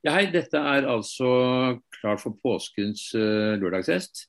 Ja, 0.00 0.14
hei, 0.16 0.30
dette 0.32 0.56
er 0.56 0.86
altså 0.88 1.30
klart 1.92 2.22
for 2.22 2.32
påskens 2.40 3.10
uh, 3.12 3.58
lørdagshest. 3.60 4.22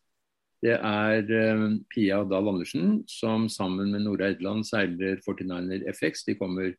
Det 0.59 0.73
er 0.75 1.29
uh, 1.31 1.61
Pia 1.87 2.17
Dahl 2.27 2.49
Andersen 2.51 2.97
som 3.07 3.45
sammen 3.47 3.93
med 3.95 4.03
Nora 4.03 4.33
Edland 4.33 4.65
seiler 4.67 5.21
49er 5.23 5.87
FX. 5.95 6.25
De 6.27 6.35
kommer 6.35 6.73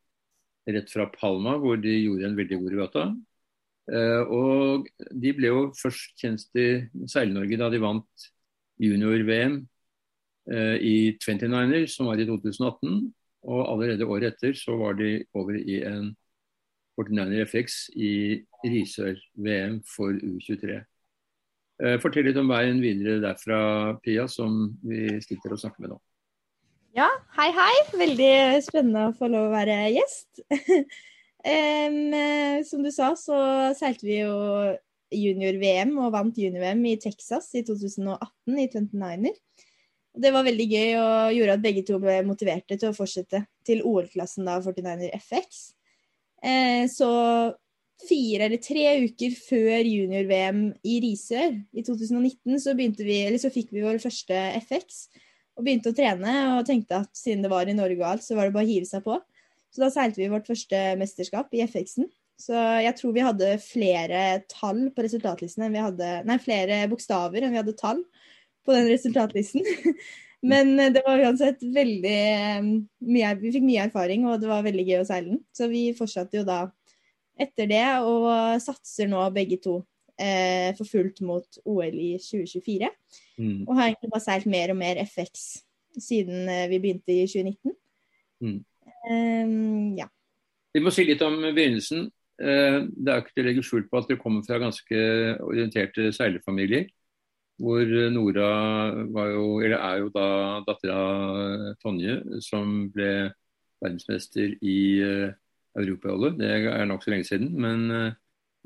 rett 0.68 0.92
fra 0.92 1.08
Palma, 1.08 1.56
hvor 1.56 1.80
de 1.80 1.94
gjorde 2.02 2.28
en 2.28 2.36
veldig 2.36 2.60
god 2.60 2.74
regatta. 2.74 3.06
Uh, 3.88 4.22
og 4.28 4.92
de 5.24 5.32
ble 5.40 5.54
jo 5.54 5.64
først 5.80 6.12
kjent 6.20 6.60
i 6.60 6.68
Seil-Norge 7.08 7.62
da 7.64 7.72
de 7.72 7.80
vant 7.80 8.30
junior-VM 8.82 9.62
i 10.52 11.14
29er, 11.22 11.84
som 11.88 12.08
var 12.10 12.20
i 12.20 12.26
2018. 12.28 13.06
Og 13.48 13.60
allerede 13.62 14.04
året 14.10 14.34
etter 14.34 14.56
så 14.58 14.74
var 14.76 14.98
de 14.98 15.22
over 15.38 15.56
i 15.56 15.80
en 15.86 16.10
49er 17.02 17.46
FX 17.48 17.82
i 17.94 18.12
Risør-VM 18.64 19.80
for 19.88 20.14
U23. 20.14 20.80
Eh, 21.82 21.98
fortell 22.02 22.28
litt 22.28 22.38
om 22.38 22.50
veien 22.50 22.80
videre 22.82 23.20
derfra, 23.22 23.60
Pia, 24.04 24.28
som 24.30 24.76
vi 24.86 25.18
sitter 25.24 25.54
og 25.54 25.62
snakker 25.62 25.82
med 25.82 25.94
nå. 25.94 25.98
Ja, 26.94 27.08
hei 27.38 27.48
hei. 27.56 27.72
Veldig 27.96 28.34
spennende 28.66 29.08
å 29.08 29.16
få 29.16 29.30
lov 29.32 29.48
å 29.48 29.54
være 29.54 29.78
gjest. 29.94 30.42
um, 31.56 32.16
som 32.68 32.84
du 32.84 32.90
sa, 32.92 33.14
så 33.16 33.38
seilte 33.78 34.06
vi 34.06 34.20
jo 34.20 34.34
junior-VM 35.12 35.96
og 36.00 36.12
vant 36.14 36.38
junior-VM 36.38 36.84
i 36.92 36.98
Texas 37.00 37.50
i 37.56 37.64
2018 37.66 38.60
i 38.60 38.68
29er. 38.68 39.38
Det 40.12 40.32
var 40.34 40.44
veldig 40.44 40.66
gøy 40.68 40.90
og 41.00 41.34
gjorde 41.38 41.56
at 41.56 41.64
begge 41.64 41.84
to 41.88 41.98
ble 42.00 42.18
motiverte 42.28 42.76
til 42.76 42.90
å 42.90 42.96
fortsette 42.96 43.46
til 43.64 43.80
OL-klassen 43.88 44.48
da 44.48 44.58
49er 44.60 45.16
FX. 45.16 45.70
Eh, 46.42 46.84
så 46.90 47.10
fire 48.02 48.48
eller 48.48 48.62
tre 48.62 48.86
uker 49.06 49.34
før 49.38 49.86
junior-VM 49.86 50.62
i 50.88 50.96
Risør 51.04 51.58
i 51.72 51.84
2019, 51.86 52.58
så, 52.62 52.74
vi, 52.78 52.88
så, 53.38 53.50
fikk 53.54 53.70
vi 53.74 53.84
vår 53.84 54.00
første 54.02 54.38
FX 54.64 55.04
og 55.58 55.66
begynte 55.66 55.92
å 55.92 55.96
trene. 55.96 56.34
Og 56.56 56.66
tenkte 56.68 57.02
at 57.04 57.12
siden 57.16 57.44
det 57.44 57.52
var 57.52 57.68
i 57.68 57.76
Norge 57.76 58.00
og 58.00 58.08
alt, 58.14 58.26
så 58.26 58.38
var 58.38 58.48
det 58.48 58.56
bare 58.56 58.66
å 58.66 58.72
hive 58.72 58.88
seg 58.88 59.04
på. 59.06 59.20
Så 59.72 59.84
da 59.84 59.92
seilte 59.92 60.20
vi 60.20 60.32
vårt 60.32 60.50
første 60.50 60.82
mesterskap 61.00 61.54
i 61.56 61.62
FX-en. 61.64 62.10
Så 62.42 62.58
jeg 62.82 62.96
tror 62.98 63.14
vi 63.14 63.22
hadde 63.22 63.54
flere 63.62 64.20
tall 64.50 64.88
på 64.92 65.04
resultatlisten 65.04 65.62
enn 65.66 65.76
vi 65.76 65.84
hadde 65.84 66.08
Nei, 66.26 66.38
flere 66.42 66.80
bokstaver 66.90 67.44
enn 67.44 67.54
vi 67.54 67.60
hadde 67.60 67.76
tall 67.78 68.02
på 68.66 68.74
den 68.74 68.88
resultatlisten. 68.90 69.62
Men 70.42 70.78
eh, 70.80 70.90
det 70.92 71.02
var 71.06 71.22
uansett 71.22 71.62
veldig 71.62 72.18
eh, 72.18 72.68
mye 73.06 73.32
Vi 73.40 73.54
fikk 73.54 73.66
mye 73.66 73.86
erfaring, 73.86 74.26
og 74.26 74.40
det 74.42 74.50
var 74.50 74.64
veldig 74.66 74.86
gøy 74.88 75.00
å 75.00 75.08
seile 75.08 75.34
den. 75.34 75.42
Så 75.54 75.68
vi 75.70 75.88
fortsatte 75.98 76.40
jo 76.40 76.46
da 76.48 76.64
etter 77.40 77.68
det, 77.70 77.84
og 78.04 78.28
satser 78.62 79.08
nå 79.10 79.22
begge 79.34 79.58
to 79.62 79.78
eh, 80.20 80.72
for 80.78 80.88
fullt 80.88 81.22
mot 81.26 81.60
OL 81.64 81.94
i 81.94 82.14
2024. 82.20 82.90
Mm. 83.38 83.62
Og 83.66 83.76
har 83.78 83.90
egentlig 83.90 84.10
bare 84.12 84.24
seilt 84.24 84.50
mer 84.50 84.74
og 84.74 84.78
mer 84.82 85.00
FX 85.06 85.46
siden 86.02 86.50
eh, 86.50 86.66
vi 86.70 86.80
begynte 86.82 87.14
i 87.14 87.24
2019. 87.26 87.78
Mm. 88.42 88.58
Um, 89.02 89.94
ja. 89.98 90.08
Vi 90.74 90.82
må 90.82 90.92
si 90.94 91.06
litt 91.06 91.22
om 91.24 91.38
begynnelsen. 91.42 92.10
Det 92.42 93.10
er 93.12 93.20
ikke 93.20 93.34
til 93.36 93.44
å 93.44 93.46
legge 93.46 93.62
skjul 93.62 93.82
på 93.86 93.98
at 94.00 94.08
dere 94.08 94.18
kommer 94.18 94.42
fra 94.42 94.56
ganske 94.58 95.02
orienterte 95.44 96.08
seilerfamilier 96.16 96.88
hvor 97.62 97.92
Nora 98.10 98.48
var 99.14 99.28
jo, 99.30 99.44
eller 99.62 99.78
er 99.78 100.00
jo 100.02 100.08
da 100.14 100.26
datter 100.66 100.90
av 100.90 101.76
Tonje, 101.82 102.16
som 102.42 102.88
ble 102.94 103.12
verdensmester 103.82 104.56
i 104.62 104.78
uh, 105.02 105.34
europaholdet. 105.78 106.38
Det 106.40 106.50
er 106.72 106.88
nokså 106.90 107.12
lenge 107.12 107.28
siden. 107.28 107.52
Men 107.62 107.84
uh, 107.90 108.08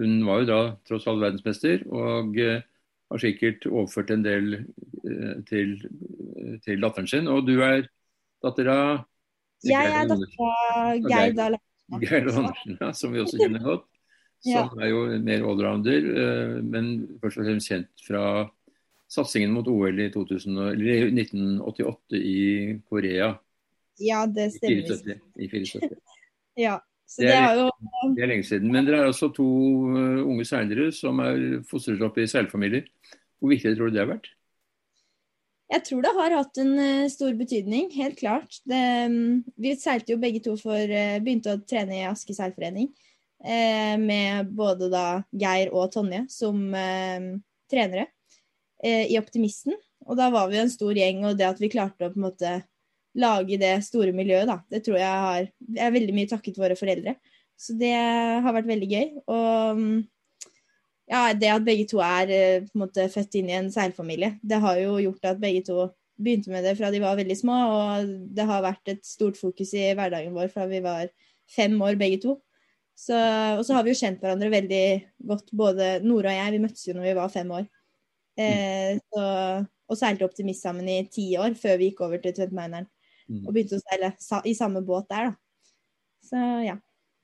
hun 0.00 0.22
var 0.28 0.42
jo 0.42 0.48
da 0.50 0.60
tross 0.88 1.08
alt 1.10 1.22
verdensmester, 1.24 1.84
og 1.92 2.36
uh, 2.40 2.62
har 3.12 3.22
sikkert 3.22 3.68
overført 3.68 4.10
en 4.10 4.24
del 4.24 4.56
til, 5.46 5.76
til, 6.64 6.80
datteren 6.82 7.06
sin. 7.06 7.28
Og 7.30 7.44
du 7.46 7.54
er 7.62 7.84
datter 8.42 8.72
av 8.72 8.88
Jeg 9.62 9.92
er 10.00 10.08
datter 10.10 10.40
av 10.48 11.04
Geir 11.04 11.36
Dahl 11.36 11.58
Geir 12.02 12.26
Andersen, 12.32 12.80
ja, 12.80 12.90
som 12.90 13.14
vi 13.14 13.22
også 13.22 13.38
kjenner 13.44 13.62
godt. 13.62 13.86
Som 14.46 14.52
ja. 14.52 14.84
er 14.84 14.90
jo 14.90 14.98
mer 15.24 15.46
allrounder, 15.48 16.04
men 16.60 16.90
først 17.22 17.40
og 17.40 17.46
fremst 17.48 17.70
kjent 17.70 18.02
fra 18.04 18.20
satsingen 19.10 19.52
mot 19.54 19.68
OL 19.70 20.00
i 20.00 20.10
2000, 20.12 20.58
1988 21.16 22.16
i 22.18 22.80
Korea. 22.88 23.34
Ja, 24.02 24.26
det 24.26 24.50
stemmer. 24.56 25.18
I 25.38 25.48
74. 25.48 25.88
ja, 26.66 26.80
så 27.06 27.22
det, 27.22 27.28
det, 27.28 27.36
er 27.38 27.60
jo 27.60 27.68
Det 28.16 28.24
er 28.24 28.32
lenge 28.32 28.46
siden. 28.48 28.72
Men 28.72 28.86
dere 28.86 29.04
er 29.04 29.10
også 29.12 29.30
to 29.34 29.46
uh, 29.92 30.24
unge 30.26 30.46
seilere 30.48 30.90
som 30.94 31.22
er 31.24 31.60
fostret 31.68 32.02
opp 32.04 32.18
i 32.18 32.26
seilfamilier. 32.30 32.88
Hvor 33.38 33.52
viktig 33.52 33.76
tror 33.76 33.92
du 33.92 33.96
det 33.96 34.02
har 34.02 34.10
vært? 34.16 34.30
Jeg 35.66 35.82
tror 35.88 36.02
det 36.04 36.12
har 36.14 36.34
hatt 36.36 36.60
en 36.62 36.74
uh, 36.78 37.08
stor 37.10 37.34
betydning, 37.38 37.88
helt 37.94 38.18
klart. 38.18 38.60
Det, 38.66 38.84
um, 39.10 39.40
vi 39.58 39.74
seilte 39.78 40.14
jo 40.14 40.22
begge 40.22 40.42
to 40.44 40.56
for 40.60 40.78
uh, 40.78 41.18
Begynte 41.22 41.54
å 41.54 41.62
trene 41.62 42.00
i 42.00 42.06
Aske 42.10 42.36
seilforening 42.36 42.92
med 44.00 44.48
både 44.56 44.88
da 44.90 45.20
Geir 45.36 45.68
og 45.76 45.90
Tonje 45.92 46.22
som 46.32 46.56
trenere 47.70 48.06
eh, 48.06 48.15
i 48.84 49.16
Optimisten. 49.18 49.76
Og 50.06 50.18
da 50.18 50.28
var 50.30 50.50
vi 50.50 50.58
en 50.60 50.70
stor 50.70 50.96
gjeng, 50.96 51.24
og 51.26 51.38
det 51.38 51.46
at 51.48 51.60
vi 51.62 51.70
klarte 51.72 52.06
å 52.06 52.12
på 52.12 52.20
en 52.20 52.26
måte 52.28 52.50
lage 53.16 53.56
det 53.60 53.72
store 53.86 54.12
miljøet, 54.12 54.48
da, 54.48 54.58
det 54.70 54.82
tror 54.84 54.98
jeg 55.00 55.22
har 55.26 55.46
Jeg 55.48 55.82
er 55.86 55.94
veldig 55.94 56.14
mye 56.16 56.28
takket 56.30 56.58
våre 56.60 56.76
foreldre. 56.78 57.16
Så 57.56 57.72
det 57.80 57.94
har 57.96 58.52
vært 58.52 58.68
veldig 58.68 58.88
gøy. 58.90 59.06
Og 59.32 59.80
ja, 61.08 61.20
det 61.38 61.52
at 61.52 61.66
begge 61.66 61.86
to 61.88 62.00
er 62.04 62.32
eh, 62.34 62.64
på 62.66 62.76
en 62.76 62.82
måte 62.82 63.06
født 63.12 63.38
inn 63.38 63.50
i 63.50 63.56
en 63.56 63.70
seilfamilie, 63.72 64.34
det 64.42 64.58
har 64.62 64.80
jo 64.80 64.98
gjort 65.04 65.30
at 65.30 65.40
begge 65.40 65.62
to 65.68 65.86
begynte 66.16 66.50
med 66.50 66.64
det 66.64 66.74
fra 66.78 66.90
de 66.90 67.00
var 67.02 67.18
veldig 67.18 67.36
små, 67.36 67.56
og 67.76 68.10
det 68.34 68.46
har 68.48 68.64
vært 68.64 68.90
et 68.90 69.04
stort 69.06 69.38
fokus 69.38 69.74
i 69.76 69.90
hverdagen 69.94 70.34
vår 70.34 70.48
fra 70.52 70.64
vi 70.68 70.80
var 70.84 71.10
fem 71.52 71.76
år 71.84 71.98
begge 72.00 72.20
to. 72.24 72.36
Så, 72.96 73.16
og 73.58 73.62
så 73.68 73.76
har 73.76 73.84
vi 73.84 73.92
jo 73.92 74.00
kjent 74.00 74.22
hverandre 74.22 74.48
veldig 74.50 74.84
godt, 75.28 75.50
både 75.52 75.88
Nora 76.04 76.32
og 76.32 76.38
jeg. 76.38 76.54
Vi 76.54 76.60
møttes 76.62 76.86
jo 76.88 76.94
når 76.96 77.10
vi 77.10 77.16
var 77.18 77.32
fem 77.32 77.50
år. 77.52 77.66
Eh, 78.36 78.98
så, 79.00 79.22
og 79.88 79.98
seilte 79.98 80.26
Optimist 80.26 80.64
sammen 80.66 80.88
i 80.92 81.00
ti 81.12 81.30
år 81.40 81.56
før 81.58 81.78
vi 81.80 81.90
gikk 81.90 82.02
over 82.06 82.20
til 82.22 82.34
29eren. 82.36 82.88
Mm. 83.26 83.42
Og 83.42 83.52
begynte 83.54 83.78
å 83.78 83.84
seile 83.84 84.12
sa, 84.22 84.42
i 84.46 84.54
samme 84.54 84.82
båt 84.86 85.08
der, 85.10 85.30
da. 85.30 85.70
Så 86.26 86.42
ja. 86.66 86.76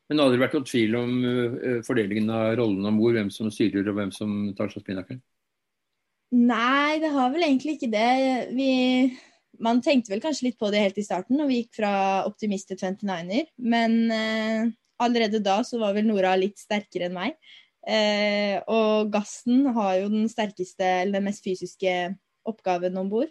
Men 0.08 0.18
det 0.18 0.22
har 0.22 0.30
aldri 0.30 0.42
vært 0.42 0.54
noen 0.56 0.68
tvil 0.68 0.96
om 0.98 1.12
uh, 1.24 1.76
fordelingen 1.86 2.32
av 2.34 2.46
rollene 2.58 2.90
om 2.90 2.98
bord? 3.00 3.16
Hvem 3.16 3.30
som 3.34 3.50
styrer 3.54 3.86
og 3.88 3.98
hvem 3.98 4.10
som 4.14 4.32
tar 4.58 4.72
seg 4.72 4.84
spinnakeren? 4.84 5.22
Nei, 6.32 6.98
det 7.02 7.10
har 7.12 7.32
vel 7.32 7.44
egentlig 7.46 7.76
ikke 7.76 7.92
det. 7.92 8.10
Vi, 8.56 8.68
man 9.62 9.82
tenkte 9.84 10.14
vel 10.14 10.22
kanskje 10.24 10.48
litt 10.48 10.58
på 10.60 10.70
det 10.72 10.80
helt 10.80 11.00
i 11.00 11.04
starten 11.04 11.36
når 11.38 11.50
vi 11.50 11.58
gikk 11.60 11.74
fra 11.80 11.94
optimist 12.28 12.72
til 12.72 12.80
29er. 12.80 13.50
Men 13.72 13.98
uh, 14.12 14.70
allerede 15.02 15.42
da 15.44 15.60
så 15.66 15.80
var 15.82 15.96
vel 15.96 16.08
Nora 16.08 16.34
litt 16.40 16.60
sterkere 16.60 17.08
enn 17.08 17.16
meg. 17.16 17.36
Eh, 17.82 18.60
og 18.70 19.10
gassen 19.10 19.66
har 19.74 19.96
jo 20.00 20.10
den 20.12 20.28
sterkeste, 20.30 20.86
eller 21.02 21.18
den 21.18 21.26
mest 21.30 21.42
fysiske 21.46 21.94
oppgaven 22.48 22.98
om 23.00 23.10
bord. 23.10 23.30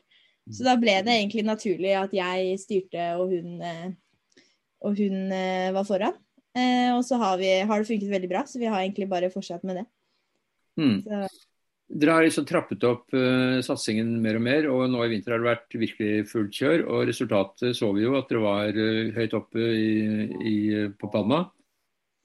Så 0.50 0.66
da 0.66 0.76
ble 0.80 0.98
det 1.06 1.14
egentlig 1.14 1.46
naturlig 1.48 1.94
at 1.98 2.14
jeg 2.16 2.58
styrte 2.62 3.12
og 3.20 3.32
hun, 3.36 3.62
eh, 3.64 3.94
og 4.88 4.98
hun 4.98 5.32
eh, 5.36 5.70
var 5.76 5.88
foran. 5.88 6.18
Eh, 6.58 6.90
og 6.96 7.06
så 7.08 7.20
har, 7.22 7.38
vi, 7.40 7.52
har, 7.62 7.80
det 7.80 7.88
funket 7.88 8.12
veldig 8.12 8.32
bra, 8.32 8.44
så 8.48 8.60
vi 8.60 8.68
har 8.68 8.82
egentlig 8.82 9.08
bare 9.12 9.32
fortsatt 9.32 9.64
med 9.68 9.82
det. 9.82 9.86
Mm. 10.82 11.28
Dere 12.02 12.16
har 12.16 12.24
liksom 12.24 12.46
trappet 12.48 12.84
opp 12.88 13.12
satsingen 13.68 14.14
mer 14.24 14.38
og 14.40 14.44
mer, 14.46 14.68
og 14.72 14.86
nå 14.88 15.02
i 15.04 15.10
vinter 15.12 15.36
har 15.36 15.42
det 15.42 15.50
vært 15.50 15.76
virkelig 15.76 16.28
fullt 16.32 16.56
kjør. 16.56 16.84
Og 16.88 17.10
resultatet 17.10 17.76
så 17.78 17.90
vi 17.96 18.06
jo 18.06 18.16
at 18.20 18.32
dere 18.32 18.44
var 18.44 18.80
høyt 19.18 19.36
oppe 19.36 19.66
i, 19.76 19.90
i, 20.48 20.56
på 20.96 21.12
Palma. 21.12 21.44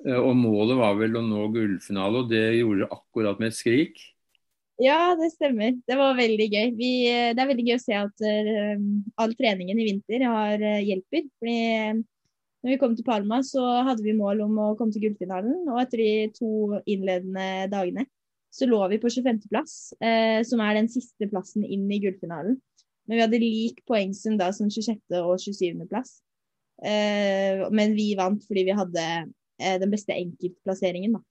Eh, 0.07 0.19
og 0.19 0.37
målet 0.39 0.79
var 0.79 0.99
vel 1.01 1.19
å 1.19 1.25
nå 1.25 1.49
gullfinale, 1.55 2.23
og 2.23 2.31
det 2.31 2.45
gjorde 2.61 2.85
dere 2.85 2.95
akkurat 2.95 3.43
med 3.43 3.51
et 3.51 3.59
skrik. 3.59 4.03
Ja, 4.83 5.15
det 5.17 5.31
stemmer. 5.33 5.73
Det 5.89 5.97
var 5.97 6.19
veldig 6.19 6.47
gøy. 6.53 6.75
Vi, 6.77 6.91
eh, 7.09 7.31
det 7.35 7.43
er 7.43 7.49
veldig 7.49 7.65
gøy 7.65 7.79
å 7.79 7.83
se 7.83 7.97
at 7.97 8.27
uh, 8.27 8.83
all 9.23 9.33
treningen 9.39 9.79
i 9.81 9.87
vinter 9.89 10.27
har 10.29 10.61
uh, 10.61 10.83
hjelper. 10.85 11.25
Fordi 11.41 11.57
når 11.97 12.75
vi 12.75 12.79
kom 12.83 12.97
til 12.99 13.07
Palma, 13.07 13.41
så 13.47 13.63
hadde 13.87 14.05
vi 14.05 14.15
mål 14.17 14.45
om 14.45 14.61
å 14.61 14.75
komme 14.77 14.93
til 14.93 15.07
gullfinalen. 15.07 15.65
Og 15.73 15.81
etter 15.81 16.03
de 16.03 16.11
to 16.37 16.51
innledende 16.85 17.71
dagene 17.73 18.05
så 18.57 18.69
lå 18.69 18.79
vi 18.89 19.01
på 19.01 19.11
25.-plass, 19.13 19.97
uh, 20.01 20.41
som 20.49 20.63
er 20.65 20.77
den 20.79 20.93
siste 20.93 21.29
plassen 21.33 21.65
inn 21.65 21.89
i 21.93 21.99
gullfinalen. 22.05 22.61
Men 23.07 23.17
vi 23.17 23.25
hadde 23.25 23.41
lik 23.41 23.83
poengsum 23.89 24.37
da 24.37 24.53
som 24.55 24.69
26. 24.69 25.01
og 25.23 25.35
27.-plass. 25.41 26.21
men 27.73 27.95
vi 27.97 28.11
vant 28.19 28.43
fordi 28.45 28.67
vi 28.67 28.75
hadde 28.77 29.05
den 29.59 29.93
beste 29.93 30.13
enkeltplasseringen. 30.13 31.17
Da. 31.17 31.23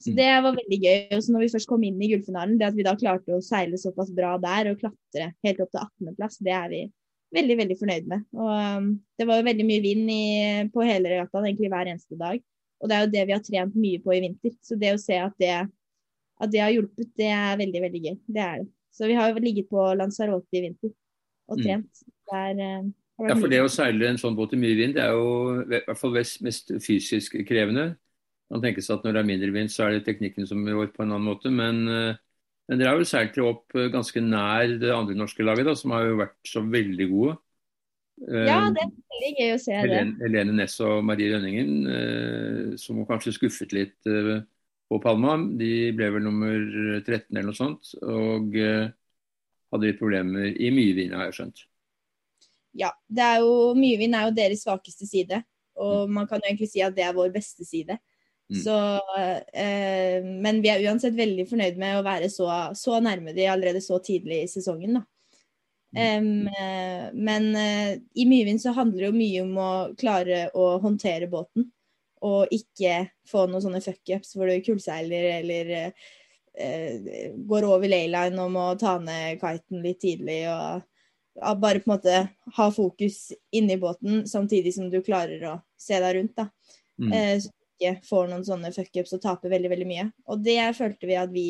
Så 0.00 0.10
mm. 0.10 0.16
Det 0.16 0.28
var 0.46 0.56
veldig 0.56 0.78
gøy. 0.80 1.00
Og 1.16 1.22
så 1.24 1.34
når 1.34 1.44
vi 1.44 1.50
først 1.54 1.68
kom 1.68 1.82
inn 1.84 2.00
i 2.00 2.08
gullfinalen, 2.12 2.56
det 2.60 2.70
at 2.70 2.78
vi 2.78 2.86
da 2.86 2.96
klarte 2.98 3.36
å 3.36 3.42
seile 3.44 3.80
såpass 3.80 4.12
bra 4.16 4.36
der 4.40 4.72
og 4.72 4.80
klatre 4.80 5.32
helt 5.44 5.60
opp 5.60 5.74
til 5.74 5.82
18.-plass, 5.82 6.40
det 6.46 6.54
er 6.56 6.70
vi 6.72 6.80
veldig 7.36 7.56
veldig 7.60 7.76
fornøyd 7.78 8.08
med. 8.10 8.24
Og 8.34 8.48
um, 8.50 8.88
Det 9.18 9.26
var 9.28 9.38
jo 9.38 9.48
veldig 9.50 9.66
mye 9.68 9.82
vind 9.84 10.08
i, 10.10 10.22
på 10.72 10.86
hele 10.86 11.12
regattaen 11.12 11.50
egentlig 11.50 11.70
hver 11.70 11.92
eneste 11.92 12.18
dag. 12.18 12.40
Og 12.80 12.88
det 12.88 12.96
er 12.96 13.04
jo 13.04 13.12
det 13.12 13.26
vi 13.28 13.36
har 13.36 13.44
trent 13.44 13.76
mye 13.76 14.00
på 14.02 14.16
i 14.16 14.22
vinter. 14.24 14.56
Så 14.64 14.78
det 14.80 14.94
å 14.96 15.02
se 15.02 15.18
at 15.20 15.36
det, 15.42 15.56
at 16.40 16.52
det 16.52 16.62
har 16.64 16.72
hjulpet, 16.72 17.10
det 17.20 17.28
er 17.36 17.60
veldig, 17.60 17.82
veldig 17.84 18.00
gøy. 18.06 18.16
Det 18.24 18.44
er 18.46 18.62
det. 18.62 18.70
Så 18.96 19.06
vi 19.06 19.18
har 19.18 19.30
jo 19.30 19.42
ligget 19.44 19.68
på 19.70 19.84
Lanzarote 20.00 20.56
i 20.56 20.64
vinter 20.64 20.90
og 21.50 21.58
Mm. 21.58 21.62
trent. 21.62 22.02
Det 22.30 22.40
er, 22.40 22.58
eh, 22.64 22.88
Ja, 23.28 23.34
for 23.36 23.52
det 23.52 23.60
å 23.64 23.68
seile 23.72 24.08
en 24.08 24.18
sånn 24.20 24.36
båt 24.38 24.54
i 24.56 24.60
mye 24.60 24.76
vind, 24.78 24.94
det 24.96 25.02
er 25.04 25.12
jo 25.12 25.60
i 25.66 25.80
hvert 25.84 25.98
fall 26.00 26.14
mest, 26.16 26.72
fysisk 26.84 27.36
krevende. 27.48 27.90
Man 28.50 28.62
tenker 28.64 28.82
seg 28.82 28.98
at 28.98 29.04
når 29.06 29.14
det 29.14 29.20
er 29.22 29.28
mindre 29.28 29.52
vind, 29.54 29.70
så 29.70 29.86
er 29.86 29.96
det 29.96 30.06
teknikken 30.08 30.48
som 30.48 30.64
rår 30.66 30.90
på 30.94 31.04
en 31.04 31.12
annen 31.12 31.28
måte. 31.28 31.52
Men, 31.54 31.82
eh, 31.88 32.18
men 32.68 32.80
dere 32.80 32.94
har 32.94 32.98
jo 33.02 33.06
seilt 33.08 33.36
dere 33.36 33.52
opp 33.52 33.76
eh, 33.78 33.90
ganske 33.92 34.22
nær 34.24 34.74
det 34.82 34.90
andre 34.94 35.14
norske 35.18 35.46
laget, 35.46 35.68
da, 35.70 35.76
som 35.78 35.94
har 35.94 36.08
jo 36.08 36.18
vært 36.22 36.50
så 36.50 36.64
veldig 36.66 37.08
gode. 37.12 37.36
Eh, 38.26 38.46
Ja, 38.48 38.58
det 38.74 38.82
er 38.84 38.94
veldig 39.14 39.32
gøy 39.38 39.54
å 39.54 39.60
se 39.62 39.82
det. 39.92 40.00
Helene, 40.24 40.52
Ness 40.52 40.76
Næss 40.76 40.80
og 40.88 41.04
Marie 41.06 41.30
Rønningen, 41.34 41.76
eh, 41.94 42.76
som 42.80 43.04
kanskje 43.06 43.36
skuffet 43.38 43.76
litt 43.76 44.10
eh, 44.10 44.40
på 44.90 45.00
Palma. 45.02 45.36
De 45.60 45.92
ble 45.96 46.10
vel 46.16 46.26
nummer 46.26 46.56
13 47.04 47.36
eller 47.36 47.52
noe 47.52 47.58
sånt. 47.58 47.94
Og 48.02 48.56
eh, 48.58 48.90
hadde 49.70 49.86
litt 49.92 50.00
problemer 50.02 50.50
i 50.50 50.70
mye 50.74 50.96
vind, 50.98 51.14
har 51.14 51.30
jeg 51.30 51.38
skjønt. 51.40 51.69
Ja, 52.76 52.92
det 53.08 53.24
er 53.26 53.42
jo, 53.44 53.74
mye 53.78 53.98
er 54.08 54.28
jo 54.28 54.36
deres 54.36 54.64
svakeste 54.66 55.08
side. 55.08 55.42
Og 55.80 56.10
man 56.12 56.28
kan 56.28 56.40
jo 56.42 56.50
egentlig 56.50 56.70
si 56.72 56.82
at 56.84 56.96
det 56.96 57.06
er 57.06 57.16
vår 57.16 57.32
beste 57.34 57.64
side. 57.64 57.96
Mm. 58.50 58.58
Så, 58.64 58.76
eh, 59.54 60.24
men 60.24 60.60
vi 60.62 60.72
er 60.72 60.82
uansett 60.90 61.14
veldig 61.14 61.46
fornøyd 61.48 61.78
med 61.78 61.98
å 61.98 62.04
være 62.06 62.30
så, 62.32 62.48
så 62.74 62.98
nærme 63.02 63.34
de 63.36 63.46
allerede 63.46 63.82
så 63.84 64.00
tidlig 64.02 64.42
i 64.44 64.50
sesongen. 64.50 64.98
Da. 64.98 65.04
Um, 65.90 66.46
eh, 66.46 67.10
men 67.14 67.48
eh, 67.58 67.92
i 68.14 68.26
myevinn 68.30 68.60
så 68.62 68.74
handler 68.76 69.00
det 69.00 69.08
jo 69.08 69.16
mye 69.16 69.42
om 69.42 69.56
å 69.58 69.70
klare 69.98 70.44
å 70.54 70.72
håndtere 70.82 71.30
båten. 71.30 71.70
Og 72.26 72.50
ikke 72.52 73.06
få 73.30 73.46
noen 73.48 73.64
sånne 73.64 73.80
fuckups 73.84 74.34
hvor 74.36 74.50
du 74.50 74.60
kullseiler 74.66 75.30
eller 75.38 75.70
eh, 75.76 76.08
eh, 76.58 77.30
går 77.48 77.66
over 77.70 77.88
leyline 77.88 78.42
og 78.42 78.52
må 78.54 78.66
ta 78.82 78.98
ned 79.02 79.40
kiten 79.40 79.82
litt 79.86 80.02
tidlig. 80.02 80.42
og 80.52 80.89
bare 81.38 81.80
på 81.80 81.90
en 81.90 81.94
måte 81.94 82.28
ha 82.56 82.68
fokus 82.72 83.32
inni 83.54 83.76
båten, 83.80 84.26
samtidig 84.28 84.74
som 84.74 84.90
du 84.90 85.00
klarer 85.02 85.44
å 85.48 85.58
se 85.78 86.00
deg 86.00 86.16
rundt. 86.16 86.36
da. 86.36 86.48
Mm. 87.00 87.12
Eh, 87.12 87.36
så 87.40 87.50
du 87.50 87.86
ikke 87.86 88.08
får 88.08 88.30
noen 88.30 88.44
sånne 88.44 88.72
fuckups 88.74 89.14
og 89.16 89.22
taper 89.22 89.52
veldig 89.54 89.70
veldig 89.72 89.88
mye. 89.88 90.08
Og 90.28 90.42
det 90.44 90.58
følte 90.76 91.08
vi 91.08 91.16
at 91.20 91.32
vi, 91.32 91.46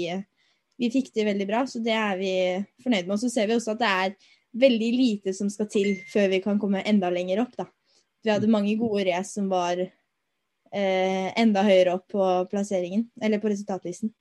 vi 0.78 0.92
fikk 0.92 1.10
til 1.14 1.26
veldig 1.30 1.48
bra, 1.48 1.64
så 1.66 1.82
det 1.82 1.96
er 1.96 2.20
vi 2.20 2.34
fornøyd 2.84 3.08
med. 3.08 3.16
Og 3.16 3.24
så 3.24 3.32
ser 3.32 3.50
vi 3.50 3.56
også 3.56 3.74
at 3.74 3.82
det 3.82 3.90
er 4.04 4.14
veldig 4.60 4.90
lite 4.94 5.34
som 5.36 5.50
skal 5.50 5.68
til 5.70 5.94
før 6.10 6.30
vi 6.32 6.42
kan 6.44 6.58
komme 6.62 6.84
enda 6.86 7.10
lenger 7.12 7.44
opp. 7.44 7.56
da. 7.58 7.66
Vi 8.22 8.30
hadde 8.32 8.52
mange 8.52 8.76
gode 8.78 9.06
race 9.08 9.34
som 9.34 9.48
var 9.50 9.80
eh, 9.80 11.28
enda 11.40 11.64
høyere 11.66 11.96
opp 11.96 12.08
på 12.12 12.30
plasseringen, 12.50 13.08
eller 13.22 13.42
på 13.42 13.50
resultatlisten. 13.52 14.12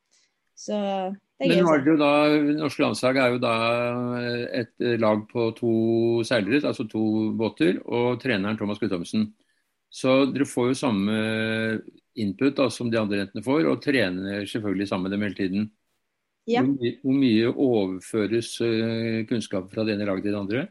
Så 0.59 0.75
det 0.75 1.47
er 1.47 1.53
gøy 1.53 1.61
Men 1.61 1.67
se. 1.69 1.75
dere 1.79 1.93
jo 1.93 1.99
da, 2.01 2.13
norske 2.59 2.83
landslag 2.83 3.19
er 3.21 3.35
jo 3.35 3.41
da 3.43 3.53
et 4.59 4.87
lag 4.99 5.21
på 5.29 5.49
to 5.55 5.73
seilere, 6.27 6.59
altså 6.67 6.83
to 6.89 7.03
båter, 7.39 7.79
og 7.87 8.19
treneren 8.19 8.59
Thomas 8.59 8.81
Guttormsen. 8.81 9.29
Så 9.89 10.25
dere 10.29 10.45
får 10.45 10.73
jo 10.73 10.79
samme 10.81 11.19
input 12.19 12.57
da, 12.57 12.67
som 12.73 12.91
de 12.91 12.99
andre 12.99 13.23
jentene 13.23 13.45
får, 13.45 13.69
og 13.71 13.79
trener 13.83 14.43
selvfølgelig 14.49 14.89
sammen 14.89 15.07
med 15.07 15.15
dem 15.15 15.23
hele 15.25 15.37
tiden. 15.37 15.69
Ja. 16.49 16.63
Hvor, 16.65 16.75
my 16.81 16.91
hvor 17.03 17.15
mye 17.21 17.53
overføres 17.53 18.51
eh, 18.65 19.23
kunnskap 19.29 19.69
fra 19.71 19.85
det 19.85 19.95
ene 19.95 20.07
laget 20.09 20.27
til 20.27 20.35
det 20.35 20.41
andre? 20.41 20.65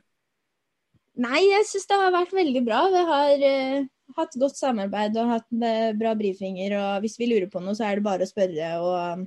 Nei, 1.19 1.41
jeg 1.49 1.67
syns 1.67 1.89
det 1.91 1.99
har 1.99 2.15
vært 2.15 2.35
veldig 2.35 2.63
bra. 2.67 2.83
Vi 2.93 3.03
har 3.09 3.45
uh, 3.49 3.89
hatt 4.19 4.37
godt 4.39 4.59
samarbeid 4.59 5.17
og 5.19 5.33
hatt 5.33 5.49
eh, 5.67 5.91
bra 5.99 6.15
brifinger. 6.19 6.77
Og 6.79 7.03
hvis 7.03 7.19
vi 7.19 7.31
lurer 7.31 7.49
på 7.51 7.63
noe, 7.63 7.75
så 7.79 7.89
er 7.89 7.99
det 7.99 8.07
bare 8.07 8.27
å 8.27 8.31
spørre. 8.31 8.71
Og 8.83 8.93
um, 9.19 9.25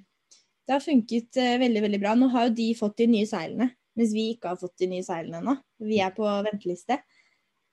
det 0.72 0.78
har 0.78 0.84
funket 0.86 1.36
eh, 1.36 1.58
veldig, 1.60 1.82
veldig 1.84 2.00
bra. 2.00 2.14
Nå 2.16 2.30
har 2.32 2.48
jo 2.48 2.56
de 2.56 2.70
fått 2.80 3.02
de 3.02 3.10
nye 3.12 3.28
seilene, 3.28 3.74
mens 4.00 4.14
vi 4.16 4.30
ikke 4.32 4.54
har 4.54 4.60
fått 4.60 4.78
de 4.80 4.88
nye 4.94 5.04
seilene 5.04 5.42
ennå. 5.42 5.58
Vi 5.84 5.98
er 6.00 6.14
på 6.16 6.30
venteliste. 6.46 7.02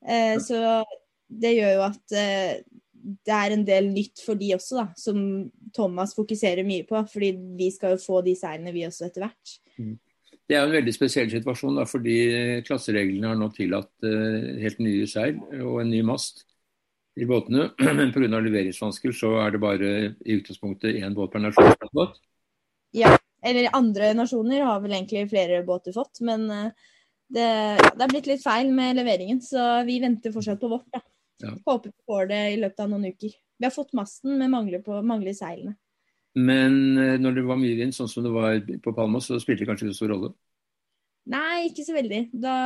Eh, 0.02 0.34
så 0.42 0.82
det 1.30 1.52
gjør 1.54 1.76
jo 1.76 1.84
at 1.86 2.16
eh, 2.18 2.56
det 2.98 3.36
er 3.36 3.54
en 3.54 3.62
del 3.68 3.92
nytt 3.92 4.18
for 4.24 4.40
de 4.40 4.50
også, 4.56 4.80
da, 4.80 4.88
som 4.98 5.20
Thomas 5.76 6.16
fokuserer 6.18 6.66
mye 6.66 6.88
på. 6.88 6.98
Fordi 7.12 7.30
vi 7.60 7.70
skal 7.70 7.94
jo 7.94 8.02
få 8.02 8.18
de 8.26 8.34
seilene, 8.34 8.74
vi 8.74 8.82
også, 8.88 9.06
etter 9.06 9.28
hvert. 9.28 9.54
Det 9.78 10.56
er 10.56 10.64
jo 10.64 10.72
en 10.72 10.78
veldig 10.80 10.94
spesiell 10.96 11.30
situasjon, 11.30 11.78
da, 11.78 11.86
fordi 11.86 12.18
klassereglene 12.66 13.30
har 13.30 13.38
nå 13.38 13.52
tillatt 13.54 14.08
helt 14.58 14.80
nye 14.82 15.06
seil 15.06 15.38
og 15.60 15.84
en 15.84 15.92
ny 15.92 16.00
mast 16.08 16.48
i 17.14 17.28
båtene. 17.30 17.68
Men 18.00 18.10
pga. 18.10 18.40
leveringsvansker 18.42 19.14
så 19.14 19.36
er 19.44 19.54
det 19.54 19.62
bare 19.62 19.92
i 20.26 20.40
utgangspunktet 20.40 20.98
én 20.98 21.14
båt 21.14 21.30
per 21.36 21.46
nasjon. 21.46 22.18
Ja, 22.96 23.16
eller 23.44 23.70
andre 23.76 24.12
nasjoner 24.16 24.64
har 24.66 24.80
vel 24.82 24.94
egentlig 24.96 25.28
flere 25.30 25.60
båter 25.66 25.94
fått, 25.96 26.22
men 26.24 26.48
eh, 26.50 26.88
det, 27.28 27.44
ja, 27.44 27.90
det 27.94 28.06
er 28.06 28.14
blitt 28.14 28.30
litt 28.30 28.44
feil 28.44 28.72
med 28.74 28.96
leveringen, 28.98 29.42
så 29.44 29.82
vi 29.86 29.98
venter 30.02 30.32
fortsatt 30.34 30.60
på 30.60 30.70
vårt. 30.72 30.88
da. 30.94 31.02
Ja. 31.44 31.52
Håper 31.66 31.92
vi 31.92 32.08
får 32.08 32.30
det 32.32 32.40
i 32.52 32.56
løpet 32.58 32.80
av 32.82 32.90
noen 32.90 33.12
uker. 33.12 33.36
Vi 33.58 33.66
har 33.66 33.74
fått 33.74 33.94
masten, 33.94 34.38
men 34.40 34.50
mangler, 34.50 34.82
på, 34.82 34.96
mangler 35.06 35.36
seilene. 35.36 35.76
Men 36.38 36.98
eh, 36.98 37.16
når 37.20 37.38
det 37.38 37.46
var 37.48 37.60
mye 37.60 37.78
vind, 37.78 37.94
sånn 37.94 38.10
som 38.10 38.26
det 38.26 38.34
var 38.34 38.58
på 38.84 38.94
Palma, 38.96 39.20
så 39.22 39.38
spilte 39.42 39.64
det 39.64 39.70
kanskje 39.70 39.88
ikke 39.88 39.96
så 39.96 40.04
stor 40.04 40.14
rolle. 40.14 40.32
Nei, 41.28 41.68
ikke 41.68 41.84
så 41.84 41.92
veldig. 41.92 42.22
Da 42.40 42.56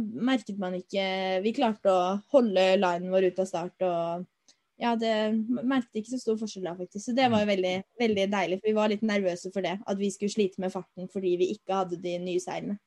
merket 0.00 0.58
man 0.58 0.74
ikke 0.74 1.04
Vi 1.44 1.52
klarte 1.54 1.92
å 1.94 2.16
holde 2.34 2.64
linen 2.80 3.12
vår 3.12 3.28
ut 3.30 3.38
av 3.38 3.46
start 3.46 3.84
og 3.86 4.24
ja, 4.80 4.94
det 4.96 5.14
merket 5.60 6.00
ikke 6.00 6.14
så 6.14 6.20
stor 6.22 6.38
forskjell 6.40 6.64
da, 6.70 6.72
faktisk. 6.78 7.04
Så 7.04 7.14
det 7.16 7.26
var 7.32 7.42
jo 7.42 7.50
veldig, 7.50 7.74
veldig 8.00 8.26
deilig. 8.32 8.60
For 8.60 8.70
vi 8.70 8.76
var 8.78 8.92
litt 8.92 9.02
nervøse 9.04 9.50
for 9.52 9.66
det. 9.66 9.74
At 9.84 9.98
vi 10.00 10.08
skulle 10.14 10.32
slite 10.32 10.62
med 10.62 10.72
farten 10.72 11.10
fordi 11.12 11.34
vi 11.40 11.50
ikke 11.54 11.82
hadde 11.82 11.98
de 12.00 12.14
nye 12.22 12.40
seilene. 12.40 12.78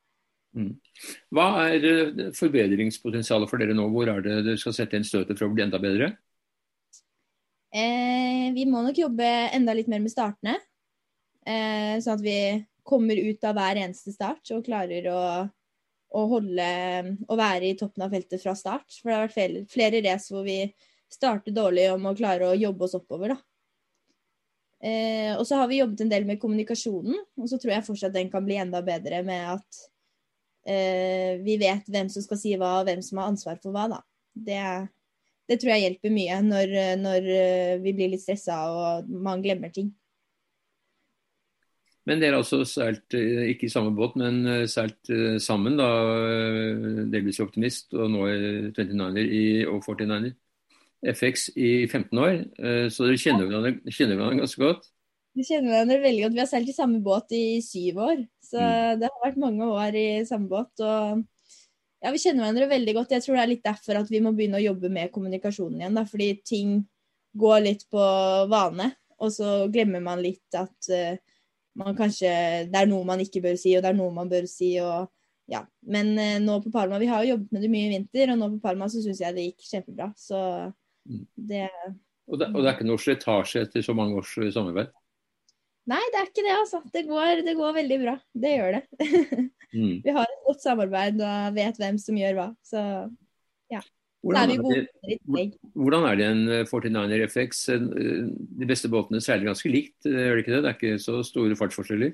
Hva 1.33 1.47
er 1.67 1.85
eh, 1.89 2.21
forbedringspotensialet 2.37 3.49
for 3.49 3.61
dere 3.61 3.75
nå? 3.77 3.87
Hvor 3.93 4.09
er 4.09 4.21
det 4.25 4.37
dere 4.47 4.61
skal 4.61 4.75
sette 4.77 4.97
inn 4.97 5.05
støtet 5.05 5.37
for 5.37 5.47
å 5.47 5.53
bli 5.53 5.65
enda 5.65 5.81
bedre? 5.81 6.11
Eh, 7.73 8.49
vi 8.53 8.65
må 8.69 8.83
nok 8.85 8.99
jobbe 9.01 9.29
enda 9.53 9.73
litt 9.77 9.89
mer 9.89 10.01
med 10.01 10.13
startene. 10.13 10.59
Eh, 11.45 11.97
sånn 12.01 12.17
at 12.17 12.23
vi 12.25 12.37
kommer 12.85 13.17
ut 13.17 13.45
av 13.49 13.57
hver 13.57 13.81
eneste 13.81 14.13
start 14.13 14.49
og 14.55 14.65
klarer 14.65 15.07
å, 15.11 15.21
å 16.13 16.23
holde 16.31 16.65
Å 17.27 17.37
være 17.39 17.69
i 17.69 17.77
toppen 17.79 18.05
av 18.05 18.13
feltet 18.13 18.41
fra 18.41 18.53
start. 18.57 18.89
For 18.97 19.09
det 19.09 19.17
har 19.17 19.27
vært 19.27 19.37
flere, 19.37 19.63
flere 19.69 20.03
race 20.05 20.33
hvor 20.33 20.45
vi 20.45 20.57
starter 21.13 21.55
dårlig 21.55 21.87
og 21.93 22.01
må 22.03 22.15
klare 22.17 22.49
å 22.49 22.57
jobbe 22.57 22.87
oss 22.87 22.97
oppover, 22.99 23.35
da. 23.35 23.39
Eh, 24.83 25.31
og 25.37 25.45
så 25.47 25.61
har 25.61 25.69
vi 25.71 25.79
jobbet 25.79 26.01
en 26.03 26.11
del 26.11 26.25
med 26.27 26.41
kommunikasjonen, 26.41 27.15
og 27.39 27.47
så 27.47 27.59
tror 27.61 27.77
jeg 27.77 27.87
fortsatt 27.87 28.15
den 28.17 28.31
kan 28.33 28.43
bli 28.43 28.57
enda 28.59 28.81
bedre 28.83 29.21
med 29.23 29.53
at 29.53 29.83
eh, 30.67 31.39
vi 31.43 31.55
vet 31.61 31.87
hvem 31.87 32.09
som 32.11 32.25
skal 32.25 32.39
si 32.41 32.51
hva, 32.57 32.81
og 32.81 32.89
hvem 32.89 32.99
som 33.05 33.21
har 33.21 33.31
ansvar 33.31 33.61
for 33.63 33.71
hva, 33.71 33.87
da. 33.93 34.01
Det, 34.33 34.59
det 35.49 35.59
tror 35.61 35.73
jeg 35.73 35.85
hjelper 35.85 36.13
mye 36.13 36.39
når, 36.45 36.77
når 36.99 37.33
eh, 37.37 37.73
vi 37.83 37.93
blir 37.95 38.13
litt 38.13 38.23
stressa 38.23 38.59
og 38.71 39.11
man 39.11 39.43
glemmer 39.43 39.73
ting. 39.73 39.91
Men 42.03 42.19
dere 42.19 42.35
har 42.35 42.43
altså 42.43 42.65
seilt, 42.67 43.15
eh, 43.15 43.53
ikke 43.53 43.69
i 43.69 43.71
samme 43.71 43.93
båt, 43.95 44.17
men 44.19 44.41
eh, 44.49 44.65
seilt 44.67 45.11
sammen, 45.43 45.77
da, 45.79 45.89
delvis 47.11 47.39
Optimist 47.43 47.95
og 47.95 48.11
nå 48.11 48.27
i 48.31 48.39
29er 48.75 49.71
og 49.71 49.83
49er. 49.87 50.33
FX 51.03 51.49
i 51.59 51.85
15 51.87 52.19
år, 52.19 52.39
eh, 52.63 52.87
så 52.93 53.07
dere 53.07 53.19
kjenner 53.19 53.49
hverandre, 53.49 54.39
ganske 54.39 54.61
godt. 54.61 54.89
Vi 55.33 55.45
kjenner 55.47 55.73
hverandre 55.73 55.99
veldig 56.03 56.23
godt. 56.23 56.35
Vi 56.35 56.41
har 56.43 56.49
seilt 56.49 56.69
i 56.69 56.75
samme 56.75 56.99
båt 57.03 57.33
i 57.33 57.59
syv 57.65 57.99
år. 58.05 58.19
Så 58.45 58.61
det 58.99 59.07
har 59.09 59.23
vært 59.23 59.39
mange 59.41 59.65
år 59.65 59.95
i 59.97 60.07
samme 60.29 60.45
båt. 60.51 60.69
Og 60.85 61.23
ja, 62.03 62.11
vi 62.13 62.21
kjenner 62.21 62.43
hverandre 62.45 62.67
veldig 62.69 62.93
godt. 62.99 63.15
Jeg 63.15 63.25
tror 63.25 63.39
det 63.39 63.41
er 63.41 63.49
litt 63.49 63.65
derfor 63.65 63.97
at 63.97 64.11
vi 64.13 64.21
må 64.21 64.33
begynne 64.37 64.59
å 64.59 64.63
jobbe 64.63 64.91
med 64.93 65.09
kommunikasjonen 65.15 65.81
igjen. 65.81 65.97
Da, 65.97 66.03
fordi 66.05 66.27
ting 66.45 66.75
går 67.33 67.63
litt 67.65 67.87
på 67.89 68.03
vane, 68.51 68.91
og 69.17 69.33
så 69.33 69.63
glemmer 69.73 70.03
man 70.05 70.21
litt 70.21 70.53
at 70.59 70.91
uh, 70.93 71.17
man 71.81 71.97
kanskje 71.97 72.29
Det 72.69 72.77
er 72.77 72.89
noe 72.91 73.07
man 73.07 73.23
ikke 73.23 73.41
bør 73.41 73.57
si, 73.57 73.73
og 73.73 73.81
det 73.81 73.89
er 73.89 73.97
noe 73.97 74.13
man 74.13 74.29
bør 74.29 74.45
si. 74.45 74.75
og 74.83 75.09
ja. 75.49 75.63
Men 75.81 76.13
eh, 76.21 76.37
nå 76.39 76.59
på 76.63 76.71
Palma 76.71 76.99
Vi 77.01 77.09
har 77.09 77.23
jo 77.23 77.33
jobbet 77.33 77.51
med 77.51 77.65
det 77.65 77.71
mye 77.73 77.87
i 77.87 77.95
vinter, 77.97 78.29
og 78.31 78.37
nå 78.39 78.51
på 78.53 78.61
Palma 78.67 78.85
så 78.91 79.01
syns 79.01 79.23
jeg 79.23 79.33
det 79.33 79.47
gikk 79.49 79.65
kjempebra. 79.71 80.11
Så 80.13 80.37
Mm. 80.39 80.82
Det 81.35 81.67
Og 82.27 82.39
det, 82.39 82.47
og 82.53 82.59
det 82.61 82.67
er 82.69 82.75
ikke 82.77 82.87
noe 82.87 83.01
slitasje 83.01 83.65
etter 83.65 83.83
så 83.85 83.95
mange 83.97 84.19
års 84.21 84.37
eh, 84.39 84.51
samarbeid. 84.53 84.93
Nei, 85.91 85.99
det 86.13 86.19
er 86.19 86.29
ikke 86.29 86.45
det, 86.45 86.53
altså. 86.55 86.79
Det 86.93 87.03
går, 87.09 87.41
det 87.43 87.57
går 87.59 87.75
veldig 87.75 87.97
bra. 88.05 88.15
Det 88.45 88.55
gjør 88.57 88.79
det. 88.79 88.85
Mm. 89.73 90.03
vi 90.05 90.13
har 90.13 90.27
et 90.29 90.43
godt 90.45 90.59
samarbeid 90.61 91.21
og 91.25 91.55
vet 91.55 91.79
hvem 91.81 91.95
som 91.97 92.17
gjør 92.19 92.35
hva. 92.37 92.43
Så 92.61 92.77
ja. 93.73 93.79
Hvordan, 94.21 94.51
er 94.53 94.75
det, 94.77 95.45
hvordan 95.73 96.05
er 96.05 96.19
det 96.19 96.27
en 96.29 96.43
eh, 96.59 96.67
49er 96.69 97.23
FX? 97.25 97.63
Eh, 97.73 97.87
De 98.61 98.67
beste 98.69 98.91
båtene 98.93 99.17
seiler 99.17 99.49
ganske 99.49 99.71
likt, 99.73 99.97
eh, 100.05 100.13
gjør 100.13 100.37
det 100.37 100.43
ikke 100.43 100.53
det? 100.53 100.59
Det 100.61 100.69
er 100.69 100.77
ikke 100.77 101.01
så 101.01 101.17
store 101.25 101.57
fartsforskjeller? 101.57 102.13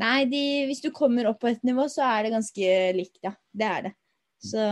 Nei, 0.00 0.24
de, 0.32 0.42
hvis 0.70 0.80
du 0.80 0.88
kommer 0.96 1.28
opp 1.28 1.42
på 1.44 1.52
et 1.52 1.62
nivå, 1.68 1.84
så 1.92 2.06
er 2.08 2.24
det 2.24 2.32
ganske 2.32 2.72
likt, 2.96 3.20
ja. 3.28 3.34
Det 3.52 3.68
er 3.68 3.86
det. 3.90 3.92
Så 4.42 4.66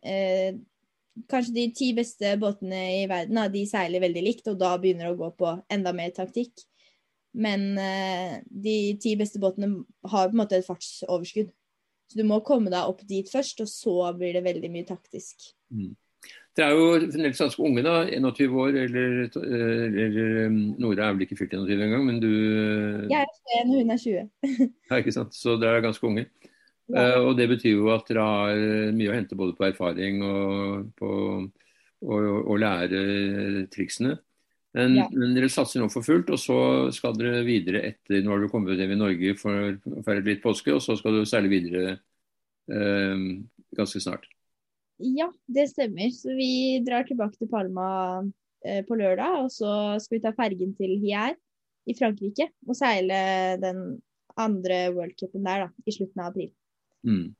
eh, 0.00 0.56
kanskje 1.30 1.54
de 1.54 1.64
ti 1.76 1.90
beste 1.96 2.34
båtene 2.42 2.80
i 3.00 3.02
verden 3.10 3.38
da, 3.38 3.48
de 3.50 3.64
seiler 3.68 4.02
veldig 4.04 4.22
likt, 4.26 4.48
og 4.50 4.58
da 4.60 4.74
begynner 4.80 5.08
det 5.08 5.16
å 5.16 5.20
gå 5.20 5.32
på 5.38 5.56
enda 5.72 5.94
mer 5.96 6.14
taktikk. 6.16 6.64
Men 7.34 7.74
eh, 7.82 8.38
de 8.46 8.94
ti 9.02 9.16
beste 9.18 9.40
båtene 9.42 9.82
har 10.10 10.30
på 10.30 10.36
en 10.36 10.42
måte 10.44 10.58
et 10.60 10.66
fartsoverskudd. 10.66 11.50
Så 12.10 12.20
du 12.20 12.24
må 12.28 12.38
komme 12.46 12.70
deg 12.70 12.86
opp 12.86 13.02
dit 13.08 13.28
først, 13.30 13.62
og 13.64 13.70
så 13.70 13.98
blir 14.18 14.36
det 14.36 14.44
veldig 14.44 14.70
mye 14.70 14.86
taktisk. 14.86 15.48
Mm. 15.74 15.94
Dere 16.54 16.70
er 16.70 16.78
jo 16.78 17.10
fremdeles 17.10 17.40
ganske 17.42 17.62
unge, 17.66 17.82
da. 17.82 17.94
21 18.06 18.58
år, 18.62 18.76
eller, 18.84 19.16
eller 19.34 20.36
um, 20.46 20.58
Nora 20.78 21.08
er 21.08 21.16
vel 21.16 21.24
ikke 21.26 21.38
fylt 21.40 21.56
21 21.58 21.82
engang, 21.88 22.04
men 22.06 22.20
du 22.22 22.30
Jeg 23.10 23.18
er 23.18 23.32
21, 23.64 23.72
og 23.72 23.80
hun 23.80 23.90
er 23.90 24.02
20. 24.04 24.28
ja, 24.90 25.00
ikke 25.00 25.16
sant. 25.16 25.34
Så 25.34 25.56
dere 25.58 25.80
er 25.80 25.86
ganske 25.88 26.06
unge. 26.06 26.28
Ja. 26.92 27.16
Uh, 27.16 27.30
og 27.30 27.38
det 27.38 27.48
betyr 27.48 27.78
jo 27.78 27.90
at 27.94 28.08
dere 28.10 28.24
har 28.28 28.92
mye 28.92 29.12
å 29.12 29.16
hente 29.16 29.38
både 29.38 29.56
på 29.56 29.64
erfaring 29.70 30.20
og 30.26 30.90
på 30.98 31.10
å 32.04 32.56
lære 32.60 33.00
triksene. 33.72 34.18
Men, 34.74 34.96
ja. 34.98 35.06
men, 35.14 35.36
dere 35.36 35.48
satser 35.52 35.80
nå 35.80 35.86
for 35.92 36.04
fullt, 36.04 36.32
og 36.34 36.40
så 36.42 36.58
skal 36.92 37.14
dere 37.14 37.44
videre 37.46 37.84
etter 37.86 38.24
Nå 38.24 38.32
har 38.32 38.42
dere 38.42 38.50
kommet 38.50 38.80
hjem 38.80 38.96
i 38.96 38.98
Norge 38.98 39.34
for 39.38 39.70
å 39.70 40.02
feire 40.04 40.24
litt 40.26 40.42
påske, 40.42 40.74
og 40.74 40.82
så 40.82 40.98
skal 40.98 41.14
du 41.14 41.28
seile 41.30 41.48
videre 41.52 41.94
uh, 41.94 43.22
ganske 43.78 44.02
snart. 44.02 44.26
Ja, 44.98 45.28
det 45.46 45.68
stemmer. 45.70 46.10
Så 46.14 46.34
vi 46.34 46.80
drar 46.86 47.06
tilbake 47.06 47.38
til 47.38 47.50
Palma 47.50 47.86
eh, 48.64 48.82
på 48.86 48.98
lørdag. 48.98 49.44
Og 49.44 49.50
så 49.52 49.98
skal 50.02 50.18
vi 50.18 50.22
ta 50.22 50.34
fergen 50.36 50.74
til 50.78 50.94
Hier 51.02 51.34
i 51.84 51.96
Frankrike 51.98 52.48
og 52.64 52.78
seile 52.78 53.16
den 53.60 53.82
andre 54.40 54.86
worldcupen 54.94 55.44
der 55.44 55.66
da, 55.66 55.72
i 55.84 55.94
slutten 55.94 56.22
av 56.22 56.30
april. 56.32 56.52
Mm. 57.04 57.34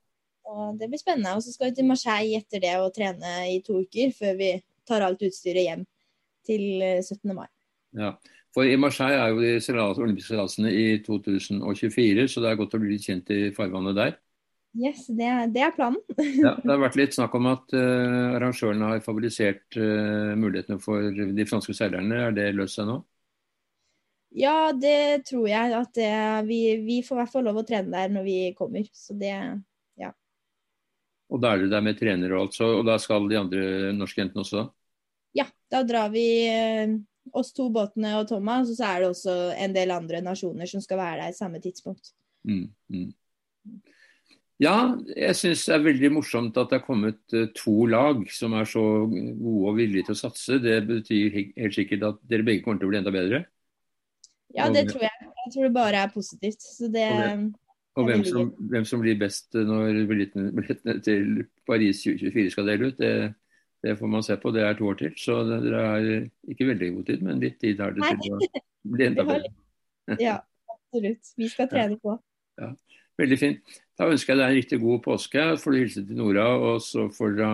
Og 0.55 0.79
Det 0.79 0.89
blir 0.91 1.01
spennende. 1.01 1.35
Og 1.35 1.43
så 1.43 1.53
skal 1.55 1.71
vi 1.71 1.79
til 1.79 1.89
Marseille 1.89 2.39
etter 2.39 2.63
det 2.63 2.77
og 2.81 2.93
trene 2.95 3.35
i 3.51 3.61
to 3.65 3.81
uker 3.83 4.15
før 4.17 4.39
vi 4.39 4.53
tar 4.89 5.05
alt 5.07 5.23
utstyret 5.25 5.65
hjem 5.65 5.85
til 6.45 6.65
17. 7.01 7.31
Eh, 7.31 7.37
mai. 7.37 7.49
Ja, 7.97 8.13
for 8.55 8.69
I 8.69 8.77
Marseille 8.77 9.19
er 9.19 9.33
jo 9.33 9.41
de 9.41 10.03
olympiske 10.03 10.35
seilasene 10.35 10.71
i 10.71 10.99
2024, 11.07 12.29
så 12.29 12.43
det 12.43 12.51
er 12.51 12.61
godt 12.61 12.77
å 12.77 12.83
bli 12.83 12.95
litt 12.95 13.07
kjent 13.07 13.31
i 13.33 13.49
farvannet 13.55 13.97
der. 13.97 14.15
Yes, 14.75 15.07
det, 15.07 15.31
det 15.55 15.63
er 15.63 15.75
planen. 15.75 16.01
ja, 16.19 16.57
det 16.59 16.71
har 16.71 16.81
vært 16.83 16.99
litt 16.99 17.15
snakk 17.15 17.35
om 17.39 17.47
at 17.53 17.75
uh, 17.79 18.35
arrangørene 18.35 18.89
har 18.91 19.05
favorisert 19.07 19.79
uh, 19.79 20.35
mulighetene 20.35 20.81
for 20.83 21.15
de 21.15 21.47
franske 21.47 21.77
seilerne. 21.79 22.25
Er 22.27 22.35
det 22.35 22.49
løst 22.59 22.81
seg 22.81 22.89
nå? 22.91 22.99
Ja, 24.35 24.73
det 24.75 25.27
tror 25.29 25.47
jeg. 25.47 25.73
At 25.79 25.95
det, 25.95 26.11
vi, 26.49 26.61
vi, 26.83 26.99
får 27.07 27.17
i 27.17 27.23
hvert 27.23 27.33
fall 27.33 27.47
lov 27.47 27.63
å 27.63 27.67
trene 27.67 27.95
der 27.95 28.13
når 28.13 28.27
vi 28.27 28.39
kommer. 28.59 28.87
Så 28.91 29.15
det, 29.19 29.35
ja. 30.01 30.11
Og 31.31 31.43
da 31.43 31.55
er 31.55 31.63
du 31.63 31.71
der 31.71 31.85
med 31.87 31.99
trenere 32.01 32.35
og 32.35 32.49
alt, 32.49 32.59
så, 32.59 32.73
og 32.81 32.85
da 32.89 32.99
skal 33.03 33.31
de 33.31 33.39
andre 33.39 33.93
norske 33.95 34.25
jentene 34.25 34.43
også? 34.43 34.67
Ja, 35.39 35.47
da 35.71 35.83
drar 35.87 36.11
vi 36.15 36.27
uh, 36.51 36.99
oss 37.35 37.55
to 37.55 37.69
båtene 37.75 38.17
og 38.19 38.29
Thomas, 38.31 38.71
og 38.71 38.79
så 38.79 38.91
er 38.91 39.03
det 39.03 39.13
også 39.15 39.39
en 39.55 39.75
del 39.75 39.95
andre 39.95 40.23
nasjoner 40.23 40.71
som 40.71 40.83
skal 40.83 41.01
være 41.01 41.23
der 41.23 41.35
i 41.35 41.39
samme 41.39 41.63
tidspunkt. 41.63 42.13
Mm, 42.47 42.69
mm. 42.91 43.13
Ja, 44.63 44.77
jeg 45.15 45.35
syns 45.35 45.65
det 45.67 45.73
er 45.75 45.83
veldig 45.83 46.13
morsomt 46.15 46.59
at 46.61 46.71
det 46.71 46.79
er 46.81 46.87
kommet 46.87 47.23
uh, 47.39 47.47
to 47.55 47.87
lag 47.87 48.27
som 48.35 48.59
er 48.59 48.67
så 48.67 48.83
gode 49.07 49.71
og 49.71 49.79
villige 49.79 50.11
til 50.11 50.19
å 50.19 50.23
satse. 50.27 50.59
Det 50.63 50.81
betyr 50.91 51.43
helt 51.55 51.79
sikkert 51.79 52.11
at 52.11 52.23
dere 52.27 52.47
begge 52.47 52.67
kommer 52.67 52.83
til 52.83 52.91
å 52.91 52.95
bli 52.95 53.05
enda 53.05 53.15
bedre. 53.15 53.47
Ja, 54.55 54.69
det 54.73 54.89
tror 54.91 55.03
jeg. 55.03 55.31
Jeg 55.45 55.53
tror 55.55 55.67
det 55.67 55.75
bare 55.75 56.03
er 56.05 56.11
positivt. 56.15 56.67
Det, 56.95 57.09
og, 57.95 58.05
hvem, 58.09 58.25
som, 58.25 58.51
hvem, 58.59 58.85
som, 58.85 59.01
blir 59.03 59.19
best 59.19 59.55
når 59.55 60.05
billettene 60.11 60.99
til 61.05 61.45
Paris 61.67 62.03
2024 62.03 62.55
skal 62.55 62.71
dele 62.71 62.91
ut, 62.91 62.99
det, 62.99 63.35
det, 63.85 63.97
får 63.99 64.11
man 64.11 64.25
se 64.27 64.37
på. 64.41 64.53
Det 64.55 64.63
er 64.63 64.79
to 64.79 64.89
år 64.91 64.99
til. 65.03 65.13
Så 65.19 65.41
dere 65.49 65.85
har 65.87 66.09
ikke 66.51 66.71
veldig 66.71 66.91
god 66.97 67.05
tid, 67.11 67.23
men 67.27 67.43
litt 67.43 67.61
tid 67.63 67.83
har 67.83 67.95
det 67.95 68.11
til 68.23 68.35
å 68.35 68.41
bli 68.95 69.09
enda 69.11 69.27
bedre. 69.29 69.53
ja, 70.23 70.39
absolutt. 70.77 71.35
Vi 71.39 71.51
skal 71.53 71.71
trene 71.71 71.99
på. 72.03 72.19
Ja. 72.61 72.73
Veldig 73.19 73.39
fint. 73.39 73.77
Da 73.95 74.09
ønsker 74.11 74.35
jeg 74.35 74.41
deg 74.41 74.49
en 74.49 74.59
riktig 74.59 74.81
god 74.83 75.03
påske. 75.05 75.43
Får 75.63 75.75
du 75.75 75.79
hilse 75.79 76.03
til 76.03 76.19
Nora, 76.19 76.49
og 76.59 76.81
så 76.83 77.07
får 77.15 77.37
du 77.39 77.45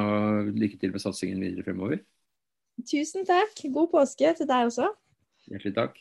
lykke 0.56 0.80
til 0.80 0.94
med 0.94 1.04
satsingen 1.04 1.42
videre 1.44 1.66
fremover. 1.66 2.00
Tusen 2.88 3.28
takk. 3.28 3.60
God 3.74 3.90
påske 3.92 4.32
til 4.38 4.48
deg 4.48 4.70
også. 4.70 4.88
Hjertelig 5.50 5.76
takk. 5.76 6.00